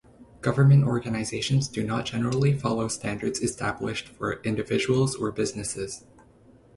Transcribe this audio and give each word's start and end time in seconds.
Government 0.41 0.83
organizations 0.83 1.67
do 1.67 1.83
not 1.83 2.07
generally 2.07 2.57
follow 2.57 2.87
standards 2.87 3.39
established 3.39 4.07
for 4.07 4.41
individuals 4.41 5.13
or 5.15 5.31
businesses. 5.31 6.05